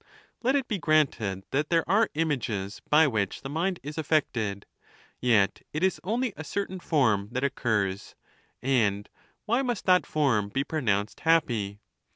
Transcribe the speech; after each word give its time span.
Eet 0.43 0.55
it 0.55 0.67
be 0.67 0.79
granted 0.79 1.43
that 1.51 1.69
there 1.69 1.87
are 1.87 2.09
images 2.15 2.81
by 2.89 3.05
which 3.05 3.41
the 3.41 3.49
mind 3.49 3.79
is 3.83 3.99
affected, 3.99 4.65
yet 5.19 5.61
it 5.73 5.83
is 5.83 6.01
only 6.03 6.33
a 6.35 6.43
certain 6.43 6.79
form 6.79 7.29
that 7.33 7.43
occurs; 7.43 8.15
and 8.63 9.09
why 9.45 9.61
must 9.61 9.85
that 9.85 10.07
form 10.07 10.49
be 10.49 10.63
pronounced 10.63 11.19
happy? 11.19 11.81